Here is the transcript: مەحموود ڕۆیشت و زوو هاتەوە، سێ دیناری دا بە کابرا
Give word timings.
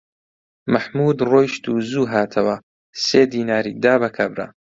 مەحموود 0.73 1.17
ڕۆیشت 1.31 1.63
و 1.67 1.73
زوو 1.89 2.09
هاتەوە، 2.13 2.55
سێ 3.05 3.21
دیناری 3.33 3.73
دا 3.83 3.95
بە 4.01 4.09
کابرا 4.17 4.47